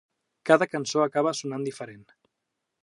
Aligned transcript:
Cada 0.49 0.67
cançó 0.71 1.03
acaba 1.03 1.35
sonant 1.41 1.69
diferent. 1.69 2.05